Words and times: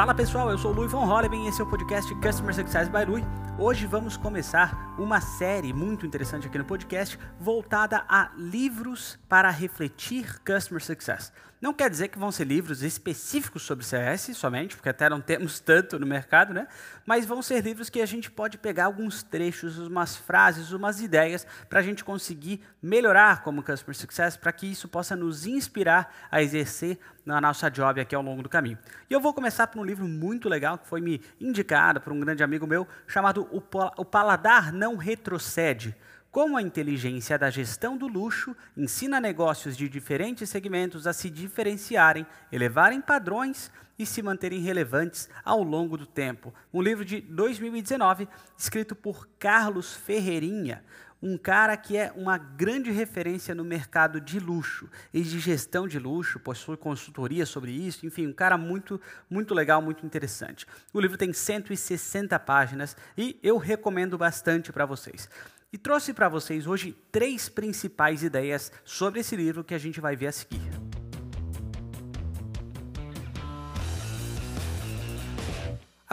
Fala 0.00 0.14
pessoal, 0.14 0.50
eu 0.50 0.56
sou 0.56 0.70
o 0.70 0.74
Louis 0.74 0.90
von 0.90 1.04
Holleben 1.04 1.44
e 1.44 1.48
esse 1.48 1.60
é 1.60 1.62
o 1.62 1.66
podcast 1.66 2.14
Customer 2.14 2.54
Success 2.54 2.88
by 2.88 3.04
Louis. 3.06 3.22
Hoje 3.58 3.86
vamos 3.86 4.16
começar 4.16 4.94
uma 4.98 5.20
série 5.20 5.72
muito 5.72 6.06
interessante 6.06 6.46
aqui 6.46 6.56
no 6.56 6.64
podcast 6.64 7.18
voltada 7.38 8.04
a 8.08 8.30
livros 8.36 9.18
para 9.28 9.50
refletir 9.50 10.40
Customer 10.40 10.82
Success. 10.82 11.32
Não 11.60 11.74
quer 11.74 11.90
dizer 11.90 12.08
que 12.08 12.18
vão 12.18 12.32
ser 12.32 12.44
livros 12.44 12.82
específicos 12.82 13.62
sobre 13.62 13.84
CS 13.84 14.34
somente, 14.34 14.74
porque 14.74 14.88
até 14.88 15.10
não 15.10 15.20
temos 15.20 15.60
tanto 15.60 15.98
no 15.98 16.06
mercado, 16.06 16.54
né? 16.54 16.66
Mas 17.04 17.26
vão 17.26 17.42
ser 17.42 17.62
livros 17.62 17.90
que 17.90 18.00
a 18.00 18.06
gente 18.06 18.30
pode 18.30 18.56
pegar 18.56 18.86
alguns 18.86 19.22
trechos, 19.22 19.78
umas 19.78 20.16
frases, 20.16 20.72
umas 20.72 21.02
ideias 21.02 21.46
para 21.68 21.80
a 21.80 21.82
gente 21.82 22.02
conseguir 22.02 22.62
melhorar 22.82 23.42
como 23.42 23.62
Customer 23.62 23.94
Success, 23.94 24.38
para 24.38 24.52
que 24.52 24.66
isso 24.66 24.88
possa 24.88 25.14
nos 25.14 25.44
inspirar 25.44 26.14
a 26.30 26.42
exercer 26.42 26.98
na 27.26 27.40
nossa 27.40 27.70
job 27.70 28.00
aqui 28.00 28.14
ao 28.14 28.22
longo 28.22 28.42
do 28.42 28.48
caminho. 28.48 28.78
E 29.08 29.12
eu 29.12 29.20
vou 29.20 29.34
começar 29.34 29.66
por 29.66 29.78
um 29.78 29.84
livro 29.84 30.08
muito 30.08 30.48
legal 30.48 30.78
que 30.78 30.88
foi 30.88 31.02
me 31.02 31.20
indicado 31.38 32.00
por 32.00 32.10
um 32.12 32.20
grande 32.20 32.42
amigo 32.42 32.66
meu, 32.66 32.88
chamado 33.06 33.39
O 33.50 34.04
Paladar 34.04 34.72
Não 34.72 34.96
Retrocede 34.96 35.96
como 36.30 36.56
a 36.56 36.62
inteligência 36.62 37.36
da 37.36 37.50
gestão 37.50 37.96
do 37.96 38.06
luxo 38.06 38.54
ensina 38.76 39.20
negócios 39.20 39.76
de 39.76 39.88
diferentes 39.88 40.48
segmentos 40.48 41.06
a 41.06 41.12
se 41.12 41.28
diferenciarem, 41.28 42.24
elevarem 42.52 43.00
padrões 43.00 43.70
e 43.98 44.06
se 44.06 44.22
manterem 44.22 44.60
relevantes 44.60 45.28
ao 45.44 45.62
longo 45.62 45.96
do 45.96 46.06
tempo. 46.06 46.54
Um 46.72 46.80
livro 46.80 47.04
de 47.04 47.20
2019, 47.20 48.28
escrito 48.56 48.94
por 48.94 49.28
Carlos 49.38 49.92
Ferreirinha, 49.92 50.84
um 51.22 51.36
cara 51.36 51.76
que 51.76 51.96
é 51.96 52.12
uma 52.14 52.38
grande 52.38 52.90
referência 52.90 53.54
no 53.54 53.64
mercado 53.64 54.20
de 54.20 54.38
luxo 54.38 54.88
e 55.12 55.22
de 55.22 55.38
gestão 55.38 55.86
de 55.86 55.98
luxo, 55.98 56.40
possui 56.40 56.76
consultoria 56.76 57.44
sobre 57.44 57.72
isso, 57.72 58.06
enfim, 58.06 58.26
um 58.26 58.32
cara 58.32 58.56
muito, 58.56 59.00
muito 59.28 59.54
legal, 59.54 59.82
muito 59.82 60.04
interessante. 60.04 60.66
O 60.92 61.00
livro 61.00 61.16
tem 61.16 61.32
160 61.32 62.38
páginas 62.38 62.96
e 63.16 63.38
eu 63.42 63.58
recomendo 63.58 64.16
bastante 64.16 64.72
para 64.72 64.86
vocês. 64.86 65.28
E 65.72 65.78
trouxe 65.78 66.12
para 66.12 66.28
vocês 66.28 66.66
hoje 66.66 66.96
três 67.12 67.48
principais 67.48 68.22
ideias 68.22 68.72
sobre 68.84 69.20
esse 69.20 69.36
livro 69.36 69.62
que 69.62 69.74
a 69.74 69.78
gente 69.78 70.00
vai 70.00 70.16
ver 70.16 70.28
a 70.28 70.32
seguir. 70.32 70.89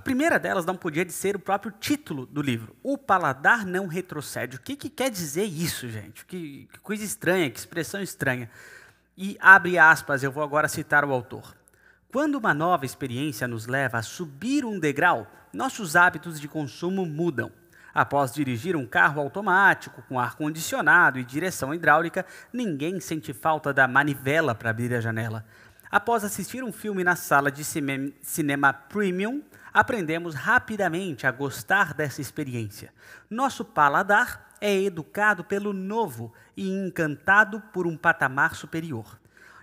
Primeira 0.07 0.39
delas 0.39 0.65
não 0.65 0.77
podia 0.77 1.03
de 1.03 1.11
ser 1.11 1.35
o 1.35 1.39
próprio 1.39 1.69
título 1.69 2.25
do 2.25 2.41
livro, 2.41 2.73
O 2.81 2.97
Paladar 2.97 3.65
Não 3.65 3.87
Retrocede. 3.87 4.55
O 4.55 4.61
que, 4.61 4.73
que 4.77 4.89
quer 4.89 5.11
dizer 5.11 5.43
isso, 5.43 5.89
gente? 5.89 6.25
Que, 6.25 6.65
que 6.71 6.79
coisa 6.79 7.03
estranha, 7.03 7.51
que 7.51 7.59
expressão 7.59 8.01
estranha. 8.01 8.49
E 9.17 9.37
abre 9.41 9.77
aspas, 9.77 10.23
eu 10.23 10.31
vou 10.31 10.41
agora 10.41 10.69
citar 10.69 11.03
o 11.03 11.11
autor. 11.11 11.53
Quando 12.09 12.35
uma 12.35 12.53
nova 12.53 12.85
experiência 12.85 13.49
nos 13.49 13.67
leva 13.67 13.97
a 13.97 14.01
subir 14.01 14.63
um 14.63 14.79
degrau, 14.79 15.29
nossos 15.51 15.97
hábitos 15.97 16.39
de 16.39 16.47
consumo 16.47 17.05
mudam. 17.05 17.51
Após 17.93 18.31
dirigir 18.31 18.77
um 18.77 18.85
carro 18.85 19.19
automático 19.19 20.01
com 20.07 20.17
ar-condicionado 20.17 21.19
e 21.19 21.25
direção 21.25 21.73
hidráulica, 21.73 22.25
ninguém 22.53 23.01
sente 23.01 23.33
falta 23.33 23.73
da 23.73 23.89
manivela 23.89 24.55
para 24.55 24.69
abrir 24.69 24.93
a 24.93 25.01
janela. 25.01 25.43
Após 25.89 26.23
assistir 26.23 26.63
um 26.63 26.71
filme 26.71 27.03
na 27.03 27.15
sala 27.15 27.51
de 27.51 27.63
cinema 27.63 28.73
premium, 28.73 29.41
aprendemos 29.73 30.33
rapidamente 30.35 31.25
a 31.25 31.31
gostar 31.31 31.93
dessa 31.93 32.19
experiência. 32.19 32.93
Nosso 33.29 33.63
paladar 33.63 34.55
é 34.59 34.75
educado 34.75 35.43
pelo 35.43 35.71
novo 35.71 36.33
e 36.55 36.67
encantado 36.67 37.61
por 37.71 37.87
um 37.87 37.95
patamar 37.95 38.55
superior. 38.55 39.19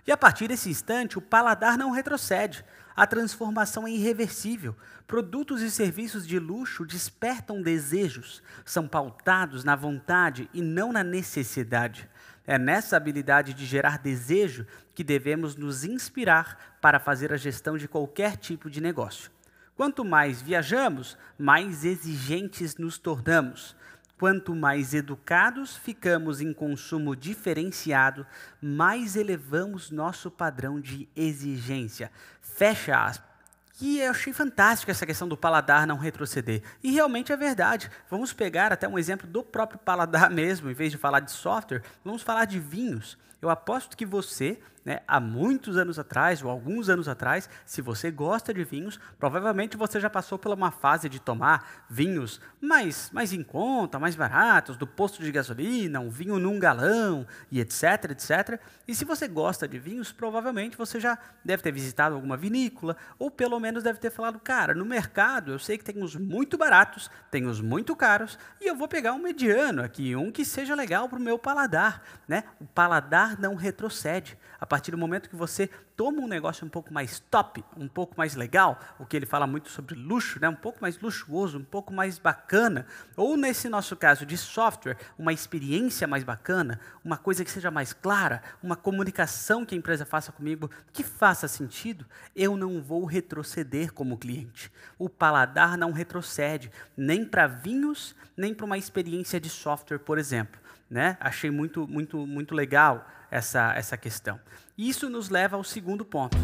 E 0.07 0.11
a 0.11 0.17
partir 0.17 0.47
desse 0.47 0.69
instante, 0.69 1.17
o 1.17 1.21
paladar 1.21 1.77
não 1.77 1.91
retrocede. 1.91 2.63
A 2.95 3.07
transformação 3.07 3.87
é 3.87 3.91
irreversível. 3.91 4.75
Produtos 5.07 5.61
e 5.61 5.69
serviços 5.69 6.25
de 6.25 6.39
luxo 6.39 6.85
despertam 6.85 7.61
desejos, 7.61 8.41
são 8.63 8.87
pautados 8.87 9.63
na 9.63 9.75
vontade 9.75 10.49
e 10.53 10.61
não 10.61 10.93
na 10.93 11.03
necessidade. 11.03 12.09
É 12.47 12.57
nessa 12.57 12.95
habilidade 12.95 13.53
de 13.53 13.65
gerar 13.65 13.97
desejo 13.97 14.67
que 14.93 15.03
devemos 15.03 15.55
nos 15.55 15.83
inspirar 15.83 16.77
para 16.79 16.99
fazer 16.99 17.33
a 17.33 17.37
gestão 17.37 17.75
de 17.75 17.87
qualquer 17.87 18.37
tipo 18.37 18.69
de 18.69 18.79
negócio. 18.79 19.31
Quanto 19.75 20.05
mais 20.05 20.41
viajamos, 20.41 21.17
mais 21.37 21.83
exigentes 21.83 22.77
nos 22.77 22.97
tornamos. 22.97 23.75
Quanto 24.17 24.55
mais 24.55 24.93
educados 24.93 25.75
ficamos 25.75 26.39
em 26.39 26.53
consumo 26.53 27.15
diferenciado, 27.15 28.25
mais 28.61 29.15
elevamos 29.15 29.91
nosso 29.91 30.31
padrão 30.31 30.79
de 30.79 31.09
exigência. 31.15 32.09
Fecha 32.41 32.97
aspas. 32.97 33.35
E 33.81 33.99
eu 33.99 34.11
achei 34.11 34.31
fantástico 34.31 34.89
essa 34.89 35.05
questão 35.05 35.27
do 35.27 35.35
paladar 35.35 35.85
não 35.85 35.97
retroceder. 35.97 36.63
E 36.81 36.91
realmente 36.91 37.33
é 37.33 37.37
verdade. 37.37 37.91
Vamos 38.09 38.31
pegar 38.31 38.71
até 38.71 38.87
um 38.87 38.97
exemplo 38.97 39.27
do 39.27 39.43
próprio 39.43 39.77
paladar 39.79 40.29
mesmo, 40.31 40.71
em 40.71 40.73
vez 40.73 40.91
de 40.91 40.97
falar 40.97 41.19
de 41.19 41.31
software, 41.31 41.83
vamos 42.03 42.21
falar 42.21 42.45
de 42.45 42.57
vinhos. 42.57 43.17
Eu 43.41 43.49
aposto 43.49 43.97
que 43.97 44.05
você 44.05 44.59
né, 44.85 45.01
há 45.07 45.19
muitos 45.19 45.77
anos 45.77 45.97
atrás, 45.97 46.43
ou 46.43 46.49
alguns 46.49 46.87
anos 46.89 47.07
atrás, 47.07 47.49
se 47.65 47.81
você 47.81 48.11
gosta 48.11 48.53
de 48.53 48.63
vinhos, 48.63 48.99
provavelmente 49.17 49.75
você 49.75 49.99
já 49.99 50.09
passou 50.11 50.37
por 50.37 50.53
uma 50.53 50.69
fase 50.69 51.09
de 51.09 51.19
tomar 51.19 51.85
vinhos 51.89 52.39
mais, 52.61 53.09
mais 53.11 53.33
em 53.33 53.43
conta, 53.43 53.97
mais 53.97 54.15
baratos, 54.15 54.77
do 54.77 54.85
posto 54.85 55.23
de 55.23 55.31
gasolina, 55.31 55.99
um 55.99 56.09
vinho 56.09 56.37
num 56.37 56.59
galão, 56.59 57.25
e 57.51 57.59
etc, 57.59 58.11
etc. 58.11 58.59
E 58.87 58.93
se 58.93 59.03
você 59.03 59.27
gosta 59.27 59.67
de 59.67 59.79
vinhos, 59.79 60.11
provavelmente 60.11 60.77
você 60.77 60.99
já 60.99 61.17
deve 61.43 61.63
ter 61.63 61.71
visitado 61.71 62.13
alguma 62.13 62.37
vinícola, 62.37 62.95
ou 63.17 63.31
pelo 63.31 63.59
menos 63.59 63.81
deve 63.81 63.99
ter 63.99 64.11
falado, 64.11 64.39
cara, 64.39 64.75
no 64.75 64.85
mercado 64.85 65.51
eu 65.51 65.59
sei 65.59 65.79
que 65.79 65.83
tem 65.83 66.01
uns 66.01 66.15
muito 66.15 66.57
baratos, 66.57 67.09
tem 67.31 67.47
uns 67.47 67.59
muito 67.59 67.95
caros, 67.95 68.37
e 68.61 68.67
eu 68.67 68.75
vou 68.75 68.87
pegar 68.87 69.13
um 69.13 69.19
mediano 69.19 69.83
aqui, 69.83 70.15
um 70.15 70.31
que 70.31 70.45
seja 70.45 70.75
legal 70.75 71.09
para 71.09 71.17
o 71.17 71.21
meu 71.21 71.39
paladar. 71.39 72.03
Né? 72.27 72.43
O 72.59 72.65
paladar 72.65 73.39
não 73.39 73.55
retrocede. 73.55 74.37
A 74.59 74.65
partir 74.75 74.91
do 74.91 74.97
momento 74.97 75.29
que 75.29 75.37
você 75.37 75.69
toma 75.95 76.19
um 76.19 76.27
negócio 76.27 76.65
um 76.65 76.69
pouco 76.69 76.93
mais 76.93 77.21
top, 77.31 77.63
um 77.77 77.87
pouco 77.87 78.13
mais 78.17 78.35
legal, 78.35 78.77
o 78.99 79.05
que 79.05 79.15
ele 79.15 79.25
fala 79.25 79.47
muito 79.47 79.69
sobre 79.69 79.95
luxo, 79.95 80.37
né? 80.37 80.49
um 80.49 80.55
pouco 80.55 80.79
mais 80.81 80.99
luxuoso, 80.99 81.57
um 81.57 81.63
pouco 81.63 81.93
mais 81.93 82.19
bacana, 82.19 82.85
ou 83.15 83.37
nesse 83.37 83.69
nosso 83.69 83.95
caso 83.95 84.25
de 84.25 84.35
software, 84.35 84.97
uma 85.17 85.31
experiência 85.31 86.05
mais 86.05 86.25
bacana, 86.25 86.77
uma 87.05 87.17
coisa 87.17 87.45
que 87.45 87.51
seja 87.51 87.71
mais 87.71 87.93
clara, 87.93 88.43
uma 88.61 88.75
comunicação 88.75 89.65
que 89.65 89.73
a 89.73 89.77
empresa 89.77 90.05
faça 90.05 90.33
comigo 90.33 90.69
que 90.91 91.05
faça 91.05 91.47
sentido, 91.47 92.05
eu 92.35 92.57
não 92.57 92.81
vou 92.81 93.05
retroceder 93.05 93.93
como 93.93 94.17
cliente. 94.17 94.69
O 94.99 95.07
paladar 95.07 95.77
não 95.77 95.93
retrocede, 95.93 96.69
nem 96.97 97.23
para 97.23 97.47
vinhos, 97.47 98.13
nem 98.35 98.53
para 98.53 98.65
uma 98.65 98.77
experiência 98.77 99.39
de 99.39 99.49
software, 99.49 99.99
por 99.99 100.17
exemplo. 100.17 100.64
Né? 100.89 101.17
Achei 101.19 101.49
muito, 101.49 101.87
muito, 101.87 102.25
muito 102.27 102.53
legal 102.53 103.07
essa, 103.31 103.73
essa 103.73 103.97
questão. 103.97 104.39
Isso 104.77 105.09
nos 105.09 105.29
leva 105.29 105.55
ao 105.55 105.63
segundo 105.63 106.05
ponto. 106.05 106.37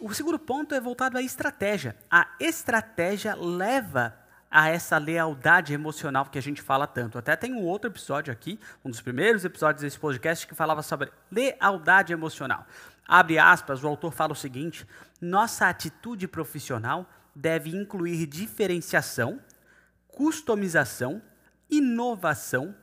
O 0.00 0.14
segundo 0.14 0.38
ponto 0.38 0.74
é 0.74 0.80
voltado 0.80 1.18
à 1.18 1.22
estratégia. 1.22 1.94
A 2.10 2.28
estratégia 2.40 3.34
leva 3.34 4.16
a 4.50 4.68
essa 4.68 4.96
lealdade 4.96 5.74
emocional 5.74 6.24
que 6.26 6.38
a 6.38 6.42
gente 6.42 6.62
fala 6.62 6.86
tanto. 6.86 7.18
Até 7.18 7.36
tem 7.36 7.52
um 7.52 7.62
outro 7.64 7.90
episódio 7.90 8.32
aqui, 8.32 8.58
um 8.84 8.90
dos 8.90 9.02
primeiros 9.02 9.44
episódios 9.44 9.82
desse 9.82 9.98
podcast, 9.98 10.46
que 10.46 10.54
falava 10.54 10.82
sobre 10.82 11.12
lealdade 11.30 12.12
emocional. 12.12 12.66
Abre 13.06 13.38
aspas, 13.38 13.84
o 13.84 13.88
autor 13.88 14.12
fala 14.12 14.32
o 14.32 14.36
seguinte: 14.36 14.86
nossa 15.20 15.68
atitude 15.68 16.26
profissional 16.26 17.06
deve 17.38 17.70
incluir 17.70 18.26
diferenciação, 18.26 19.38
customização, 20.08 21.22
inovação, 21.70 22.74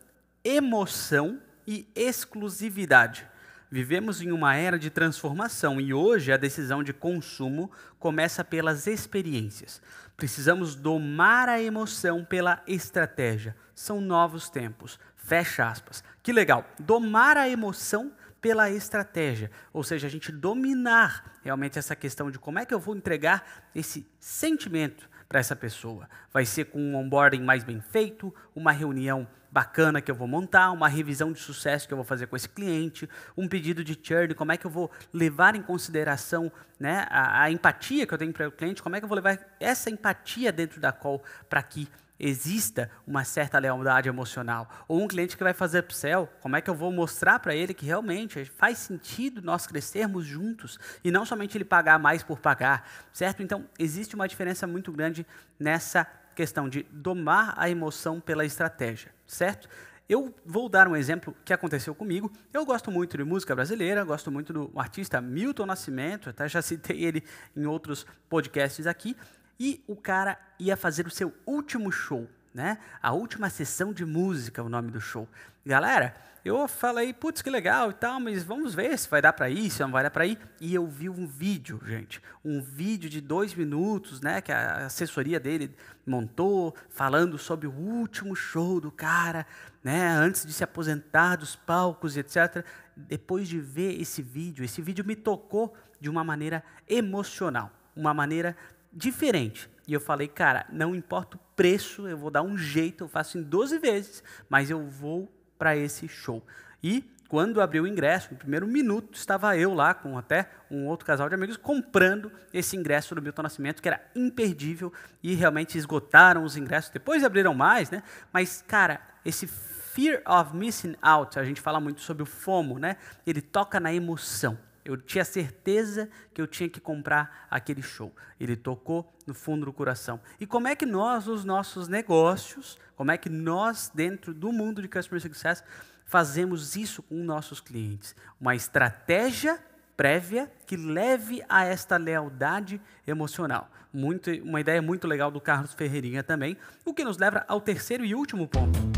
emoção 0.43 1.41
e 1.67 1.85
exclusividade. 1.93 3.27
Vivemos 3.69 4.21
em 4.21 4.31
uma 4.31 4.55
era 4.55 4.79
de 4.79 4.89
transformação 4.89 5.81
e 5.81 5.93
hoje 5.93 6.31
a 6.31 6.37
decisão 6.37 6.81
de 6.81 6.93
consumo 6.93 7.69
começa 7.99 8.45
pelas 8.45 8.87
experiências. 8.87 9.81
Precisamos 10.15 10.73
domar 10.73 11.49
a 11.49 11.61
emoção 11.61 12.23
pela 12.23 12.63
estratégia. 12.65 13.57
São 13.73 13.99
novos 13.99 14.49
tempos. 14.49 14.97
Fecha 15.17 15.67
aspas. 15.67 16.01
Que 16.23 16.31
legal. 16.31 16.65
Domar 16.79 17.35
a 17.35 17.49
emoção 17.49 18.13
pela 18.45 18.69
estratégia, 18.69 19.49
ou 19.73 19.83
seja, 19.83 20.05
a 20.05 20.09
gente 20.09 20.31
dominar 20.31 21.39
realmente 21.43 21.79
essa 21.79 21.95
questão 21.95 22.29
de 22.29 22.37
como 22.37 22.59
é 22.59 22.65
que 22.65 22.75
eu 22.75 22.79
vou 22.79 22.95
entregar 22.95 23.43
esse 23.73 24.07
sentimento 24.19 25.09
para 25.27 25.39
essa 25.39 25.55
pessoa. 25.55 26.07
Vai 26.31 26.45
ser 26.45 26.65
com 26.65 26.79
um 26.79 26.95
onboarding 26.95 27.41
mais 27.41 27.63
bem 27.63 27.81
feito, 27.81 28.31
uma 28.55 28.71
reunião 28.71 29.27
bacana 29.51 29.99
que 29.99 30.11
eu 30.11 30.15
vou 30.15 30.27
montar, 30.27 30.69
uma 30.69 30.87
revisão 30.87 31.31
de 31.31 31.39
sucesso 31.39 31.87
que 31.87 31.93
eu 31.95 31.97
vou 31.97 32.05
fazer 32.05 32.27
com 32.27 32.35
esse 32.35 32.47
cliente, 32.47 33.09
um 33.35 33.47
pedido 33.47 33.83
de 33.83 33.99
churn, 33.99 34.35
como 34.35 34.51
é 34.51 34.57
que 34.57 34.67
eu 34.67 34.71
vou 34.71 34.91
levar 35.11 35.55
em 35.55 35.63
consideração 35.63 36.51
né, 36.79 37.07
a, 37.09 37.41
a 37.41 37.51
empatia 37.51 38.05
que 38.05 38.13
eu 38.13 38.17
tenho 38.19 38.31
para 38.31 38.47
o 38.47 38.51
cliente, 38.51 38.83
como 38.83 38.95
é 38.95 38.99
que 38.99 39.05
eu 39.05 39.09
vou 39.09 39.15
levar 39.15 39.39
essa 39.59 39.89
empatia 39.89 40.51
dentro 40.51 40.79
da 40.79 40.91
call 40.91 41.23
para 41.49 41.63
que 41.63 41.87
exista 42.19 42.89
uma 43.05 43.23
certa 43.23 43.59
lealdade 43.59 44.09
emocional. 44.09 44.69
Ou 44.87 45.01
um 45.01 45.07
cliente 45.07 45.35
que 45.37 45.43
vai 45.43 45.53
fazer 45.53 45.79
upsell, 45.79 46.27
como 46.41 46.55
é 46.55 46.61
que 46.61 46.69
eu 46.69 46.75
vou 46.75 46.91
mostrar 46.91 47.39
para 47.39 47.55
ele 47.55 47.73
que 47.73 47.85
realmente 47.85 48.45
faz 48.45 48.77
sentido 48.77 49.41
nós 49.41 49.67
crescermos 49.67 50.25
juntos 50.25 50.79
e 51.03 51.11
não 51.11 51.25
somente 51.25 51.57
ele 51.57 51.65
pagar 51.65 51.99
mais 51.99 52.23
por 52.23 52.39
pagar, 52.39 52.89
certo? 53.11 53.43
Então, 53.43 53.65
existe 53.77 54.15
uma 54.15 54.27
diferença 54.27 54.65
muito 54.65 54.91
grande 54.91 55.25
nessa 55.59 56.05
questão 56.35 56.67
de 56.67 56.83
domar 56.91 57.53
a 57.57 57.69
emoção 57.69 58.19
pela 58.19 58.45
estratégia, 58.45 59.11
certo? 59.25 59.69
Eu 60.07 60.35
vou 60.45 60.69
dar 60.69 60.87
um 60.87 60.95
exemplo 60.95 61.35
que 61.43 61.51
aconteceu 61.51 61.95
comigo. 61.95 62.31
Eu 62.53 62.63
gosto 62.63 62.91
muito 62.91 63.17
de 63.17 63.23
música 63.23 63.55
brasileira, 63.55 64.03
gosto 64.03 64.31
muito 64.31 64.53
do 64.53 64.71
artista 64.75 65.19
Milton 65.19 65.65
Nascimento, 65.65 66.29
até 66.29 66.47
já 66.47 66.61
citei 66.61 67.03
ele 67.03 67.23
em 67.55 67.65
outros 67.65 68.05
podcasts 68.29 68.85
aqui. 68.85 69.17
E 69.59 69.83
o 69.87 69.95
cara 69.95 70.37
ia 70.59 70.75
fazer 70.75 71.07
o 71.07 71.11
seu 71.11 71.33
último 71.45 71.91
show, 71.91 72.29
né? 72.53 72.77
A 73.01 73.11
última 73.13 73.49
sessão 73.49 73.93
de 73.93 74.05
música, 74.05 74.63
o 74.63 74.69
nome 74.69 74.91
do 74.91 74.99
show. 74.99 75.27
Galera, 75.65 76.15
eu 76.45 76.67
falei, 76.67 77.11
putz, 77.11 77.41
que 77.41 77.49
legal 77.49 77.89
e 77.89 77.93
tal, 77.95 78.19
mas 78.19 78.43
vamos 78.43 78.75
ver 78.75 78.95
se 78.99 79.09
vai 79.09 79.19
dar 79.19 79.33
para 79.33 79.49
ir, 79.49 79.71
se 79.71 79.81
não 79.81 79.89
vai 79.91 80.03
dar 80.03 80.11
para 80.11 80.27
ir. 80.27 80.37
E 80.61 80.75
eu 80.75 80.85
vi 80.85 81.09
um 81.09 81.25
vídeo, 81.25 81.81
gente, 81.83 82.21
um 82.43 82.61
vídeo 82.61 83.09
de 83.09 83.19
dois 83.19 83.55
minutos, 83.55 84.21
né, 84.21 84.41
que 84.41 84.51
a 84.51 84.85
assessoria 84.85 85.39
dele 85.39 85.75
montou, 86.05 86.75
falando 86.87 87.39
sobre 87.39 87.65
o 87.65 87.71
último 87.71 88.35
show 88.35 88.79
do 88.79 88.91
cara, 88.91 89.47
né, 89.83 90.07
antes 90.09 90.45
de 90.45 90.53
se 90.53 90.63
aposentar 90.63 91.35
dos 91.35 91.55
palcos, 91.55 92.15
etc. 92.15 92.63
Depois 92.95 93.47
de 93.47 93.59
ver 93.59 93.99
esse 93.99 94.21
vídeo, 94.21 94.63
esse 94.63 94.83
vídeo 94.83 95.03
me 95.03 95.15
tocou 95.15 95.75
de 95.99 96.11
uma 96.11 96.23
maneira 96.23 96.63
emocional, 96.87 97.71
uma 97.95 98.13
maneira 98.13 98.55
diferente. 98.95 99.69
E 99.87 99.93
eu 99.93 99.99
falei, 99.99 100.27
cara, 100.27 100.65
não 100.71 100.95
importa 100.95 101.37
o 101.37 101.39
preço, 101.55 102.07
eu 102.07 102.17
vou 102.17 102.31
dar 102.31 102.41
um 102.41 102.57
jeito, 102.57 103.03
eu 103.03 103.07
faço 103.07 103.37
em 103.37 103.43
12 103.43 103.77
vezes, 103.77 104.23
mas 104.49 104.69
eu 104.69 104.83
vou 104.87 105.31
para 105.57 105.75
esse 105.75 106.07
show. 106.07 106.43
E 106.81 107.03
quando 107.27 107.61
abriu 107.61 107.83
o 107.83 107.87
ingresso, 107.87 108.29
no 108.31 108.37
primeiro 108.37 108.67
minuto, 108.67 109.15
estava 109.15 109.57
eu 109.57 109.73
lá 109.73 109.93
com 109.93 110.17
até 110.17 110.49
um 110.69 110.85
outro 110.85 111.05
casal 111.05 111.27
de 111.27 111.35
amigos 111.35 111.57
comprando 111.57 112.31
esse 112.53 112.75
ingresso 112.75 113.13
do 113.13 113.21
Milton 113.21 113.43
Nascimento, 113.43 113.81
que 113.81 113.87
era 113.87 114.01
imperdível, 114.15 114.93
e 115.21 115.33
realmente 115.33 115.77
esgotaram 115.77 116.43
os 116.43 116.55
ingressos. 116.55 116.91
Depois 116.91 117.23
abriram 117.23 117.53
mais, 117.53 117.89
né? 117.89 118.03
Mas, 118.31 118.63
cara, 118.67 119.01
esse 119.23 119.47
fear 119.47 120.21
of 120.27 120.55
missing 120.55 120.95
out, 121.01 121.39
a 121.39 121.43
gente 121.43 121.61
fala 121.61 121.79
muito 121.79 122.01
sobre 122.01 122.21
o 122.21 122.25
FOMO, 122.25 122.77
né? 122.77 122.97
Ele 123.25 123.41
toca 123.41 123.79
na 123.79 123.93
emoção. 123.93 124.57
Eu 124.85 124.95
tinha 124.95 125.25
certeza 125.25 126.07
que 126.31 126.39
eu 126.39 126.45
tinha 126.45 126.69
que 126.69 126.79
comprar 126.79 127.47
aquele 127.49 127.81
show. 127.81 128.15
Ele 128.39 128.55
tocou 128.55 129.11
no 129.25 129.33
fundo 129.33 129.65
do 129.65 129.73
coração. 129.73 130.21
E 130.39 130.45
como 130.45 130.67
é 130.67 130.75
que 130.75 130.85
nós, 130.85 131.27
os 131.27 131.43
nossos 131.43 131.87
negócios, 131.87 132.77
como 132.95 133.09
é 133.09 133.17
que 133.17 133.27
nós, 133.27 133.91
dentro 133.93 134.31
do 134.31 134.51
mundo 134.51 134.83
de 134.83 134.87
Customer 134.87 135.19
Success, 135.19 135.63
fazemos 136.05 136.75
isso 136.75 137.01
com 137.01 137.15
nossos 137.15 137.59
clientes? 137.59 138.15
Uma 138.39 138.55
estratégia 138.55 139.59
prévia 139.97 140.51
que 140.67 140.77
leve 140.77 141.43
a 141.49 141.65
esta 141.65 141.97
lealdade 141.97 142.79
emocional. 143.07 143.71
Muito, 143.91 144.29
uma 144.43 144.61
ideia 144.61 144.81
muito 144.81 145.07
legal 145.07 145.31
do 145.31 145.41
Carlos 145.41 145.73
Ferreirinha 145.73 146.21
também, 146.21 146.57
o 146.83 146.93
que 146.93 147.03
nos 147.03 147.17
leva 147.17 147.43
ao 147.47 147.59
terceiro 147.59 148.05
e 148.05 148.13
último 148.13 148.47
ponto. 148.47 148.94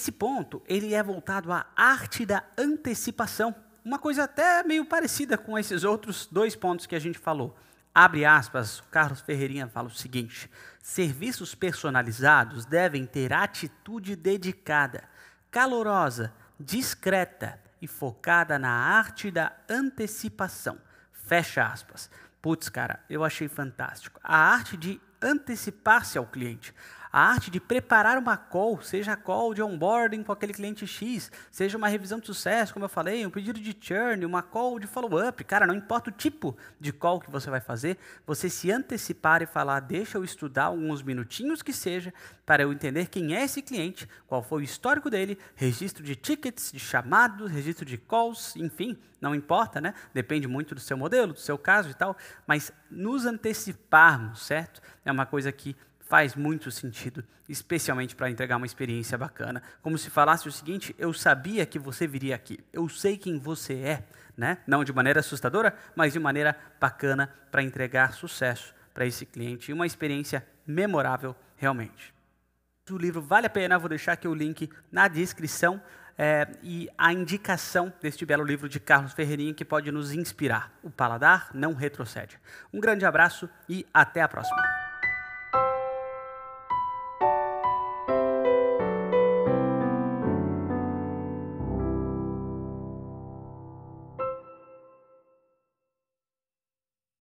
Esse 0.00 0.12
ponto, 0.12 0.62
ele 0.66 0.94
é 0.94 1.02
voltado 1.02 1.52
à 1.52 1.66
arte 1.76 2.24
da 2.24 2.42
antecipação. 2.56 3.54
Uma 3.84 3.98
coisa 3.98 4.24
até 4.24 4.62
meio 4.62 4.86
parecida 4.86 5.36
com 5.36 5.58
esses 5.58 5.84
outros 5.84 6.26
dois 6.26 6.56
pontos 6.56 6.86
que 6.86 6.94
a 6.94 6.98
gente 6.98 7.18
falou. 7.18 7.54
Abre 7.94 8.24
aspas, 8.24 8.82
Carlos 8.90 9.20
Ferreirinha 9.20 9.68
fala 9.68 9.88
o 9.88 9.94
seguinte: 9.94 10.50
serviços 10.80 11.54
personalizados 11.54 12.64
devem 12.64 13.04
ter 13.04 13.34
atitude 13.34 14.16
dedicada, 14.16 15.04
calorosa, 15.50 16.32
discreta 16.58 17.60
e 17.82 17.86
focada 17.86 18.58
na 18.58 18.70
arte 18.70 19.30
da 19.30 19.52
antecipação. 19.68 20.78
Fecha 21.12 21.66
aspas. 21.66 22.08
Putz, 22.40 22.70
cara, 22.70 23.04
eu 23.10 23.22
achei 23.22 23.48
fantástico. 23.48 24.18
A 24.24 24.34
arte 24.34 24.78
de 24.78 24.98
antecipar-se 25.20 26.16
ao 26.16 26.24
cliente 26.24 26.74
a 27.12 27.20
arte 27.20 27.50
de 27.50 27.58
preparar 27.58 28.18
uma 28.18 28.36
call, 28.36 28.80
seja 28.82 29.12
a 29.12 29.16
call 29.16 29.52
de 29.54 29.62
onboarding 29.62 30.22
com 30.22 30.32
aquele 30.32 30.52
cliente 30.52 30.86
X, 30.86 31.30
seja 31.50 31.76
uma 31.76 31.88
revisão 31.88 32.20
de 32.20 32.26
sucesso, 32.26 32.72
como 32.72 32.84
eu 32.84 32.88
falei, 32.88 33.26
um 33.26 33.30
pedido 33.30 33.60
de 33.60 33.76
churn, 33.80 34.24
uma 34.24 34.42
call 34.42 34.78
de 34.78 34.86
follow-up. 34.86 35.42
Cara, 35.44 35.66
não 35.66 35.74
importa 35.74 36.10
o 36.10 36.12
tipo 36.12 36.56
de 36.78 36.92
call 36.92 37.20
que 37.20 37.30
você 37.30 37.50
vai 37.50 37.60
fazer, 37.60 37.98
você 38.26 38.48
se 38.48 38.70
antecipar 38.70 39.42
e 39.42 39.46
falar, 39.46 39.80
deixa 39.80 40.18
eu 40.18 40.24
estudar 40.24 40.64
alguns 40.64 41.02
minutinhos 41.02 41.62
que 41.62 41.72
seja, 41.72 42.12
para 42.46 42.62
eu 42.62 42.72
entender 42.72 43.06
quem 43.06 43.34
é 43.34 43.44
esse 43.44 43.62
cliente, 43.62 44.08
qual 44.26 44.42
foi 44.42 44.62
o 44.62 44.64
histórico 44.64 45.10
dele, 45.10 45.38
registro 45.54 46.02
de 46.02 46.16
tickets, 46.16 46.72
de 46.72 46.80
chamados, 46.80 47.50
registro 47.50 47.84
de 47.84 47.96
calls, 47.96 48.56
enfim, 48.56 48.98
não 49.20 49.34
importa, 49.34 49.80
né? 49.80 49.94
Depende 50.14 50.48
muito 50.48 50.74
do 50.74 50.80
seu 50.80 50.96
modelo, 50.96 51.32
do 51.32 51.38
seu 51.38 51.58
caso 51.58 51.90
e 51.90 51.94
tal, 51.94 52.16
mas 52.46 52.72
nos 52.90 53.26
anteciparmos, 53.26 54.42
certo? 54.42 54.80
É 55.04 55.12
uma 55.12 55.26
coisa 55.26 55.52
que 55.52 55.76
faz 56.10 56.34
muito 56.34 56.72
sentido, 56.72 57.24
especialmente 57.48 58.16
para 58.16 58.28
entregar 58.28 58.56
uma 58.56 58.66
experiência 58.66 59.16
bacana. 59.16 59.62
Como 59.80 59.96
se 59.96 60.10
falasse 60.10 60.48
o 60.48 60.52
seguinte: 60.52 60.94
eu 60.98 61.12
sabia 61.12 61.64
que 61.64 61.78
você 61.78 62.04
viria 62.04 62.34
aqui, 62.34 62.58
eu 62.72 62.88
sei 62.88 63.16
quem 63.16 63.38
você 63.38 63.74
é, 63.74 64.04
né? 64.36 64.58
Não 64.66 64.82
de 64.82 64.92
maneira 64.92 65.20
assustadora, 65.20 65.72
mas 65.94 66.12
de 66.12 66.18
maneira 66.18 66.56
bacana 66.80 67.32
para 67.48 67.62
entregar 67.62 68.12
sucesso 68.12 68.74
para 68.92 69.06
esse 69.06 69.24
cliente 69.24 69.70
e 69.70 69.74
uma 69.74 69.86
experiência 69.86 70.44
memorável 70.66 71.34
realmente. 71.56 72.12
O 72.90 72.98
livro 72.98 73.22
vale 73.22 73.46
a 73.46 73.50
pena, 73.50 73.78
vou 73.78 73.88
deixar 73.88 74.14
aqui 74.14 74.26
o 74.26 74.34
link 74.34 74.68
na 74.90 75.06
descrição. 75.06 75.80
É, 76.22 76.46
e 76.62 76.86
a 76.98 77.14
indicação 77.14 77.90
deste 77.98 78.26
belo 78.26 78.44
livro 78.44 78.68
de 78.68 78.78
Carlos 78.78 79.14
Ferreirinha 79.14 79.54
que 79.54 79.64
pode 79.64 79.90
nos 79.90 80.12
inspirar. 80.12 80.70
O 80.82 80.90
paladar 80.90 81.48
não 81.54 81.72
retrocede. 81.72 82.38
Um 82.74 82.78
grande 82.78 83.06
abraço 83.06 83.48
e 83.66 83.86
até 83.94 84.20
a 84.20 84.28
próxima. 84.28 84.69